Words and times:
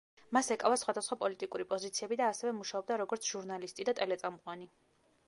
მას 0.35 0.47
ეკავა 0.53 0.77
სხვადასხვა 0.83 1.17
პოლიტიკური 1.23 1.67
პოზიციები 1.75 2.17
და 2.21 2.29
ასევე 2.31 2.53
მუშაობდა 2.63 2.97
როგორც 3.03 3.29
ჟურნალისტი 3.33 3.87
და 3.91 3.95
ტელეწამყვანი. 4.01 4.71